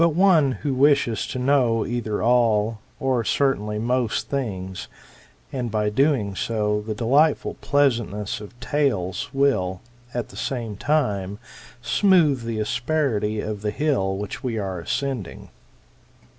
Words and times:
one 0.09 0.53
who 0.63 0.73
wishes 0.73 1.27
to 1.27 1.37
know 1.37 1.85
either 1.85 2.23
all, 2.23 2.79
or 2.99 3.23
certainly 3.23 3.77
most 3.77 4.29
things; 4.29 4.87
and, 5.53 5.69
by 5.69 5.89
so 5.89 5.91
doing, 5.91 6.33
the 6.87 6.95
delightful 6.97 7.53
pleasantness 7.61 8.41
of 8.41 8.59
tales 8.59 9.29
will, 9.31 9.79
at 10.11 10.29
the 10.29 10.35
same 10.37 10.75
time, 10.75 11.37
smooth 11.83 12.43
the 12.45 12.59
asperity 12.59 13.41
of 13.41 13.61
the 13.61 13.69
hill 13.69 14.17
which 14.17 14.41
we 14.43 14.57
are 14.57 14.79
ascending. 14.79 15.49